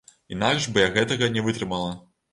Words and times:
Інакш 0.35 0.65
бы 0.71 0.81
я 0.85 0.89
гэтага 0.95 1.31
не 1.37 1.47
вытрымала. 1.49 1.93